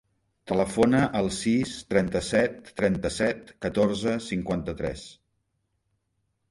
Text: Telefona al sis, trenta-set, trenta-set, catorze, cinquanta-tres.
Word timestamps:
Telefona 0.51 1.01
al 1.19 1.29
sis, 1.39 1.75
trenta-set, 1.93 2.73
trenta-set, 2.81 3.55
catorze, 3.67 4.19
cinquanta-tres. 4.31 5.07